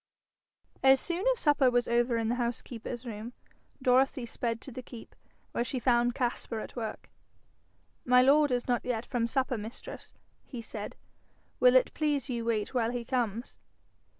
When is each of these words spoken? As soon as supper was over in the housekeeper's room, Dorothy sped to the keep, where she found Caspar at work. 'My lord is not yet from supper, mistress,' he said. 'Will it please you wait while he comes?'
As 0.81 0.99
soon 0.99 1.23
as 1.31 1.37
supper 1.37 1.69
was 1.69 1.87
over 1.87 2.17
in 2.17 2.27
the 2.27 2.33
housekeeper's 2.41 3.05
room, 3.05 3.33
Dorothy 3.83 4.25
sped 4.25 4.59
to 4.61 4.71
the 4.71 4.81
keep, 4.81 5.15
where 5.51 5.63
she 5.63 5.77
found 5.77 6.15
Caspar 6.15 6.59
at 6.59 6.75
work. 6.75 7.11
'My 8.03 8.23
lord 8.23 8.49
is 8.49 8.67
not 8.67 8.83
yet 8.83 9.05
from 9.05 9.27
supper, 9.27 9.59
mistress,' 9.59 10.15
he 10.47 10.59
said. 10.59 10.95
'Will 11.59 11.75
it 11.75 11.93
please 11.93 12.31
you 12.31 12.45
wait 12.45 12.73
while 12.73 12.89
he 12.89 13.05
comes?' 13.05 13.59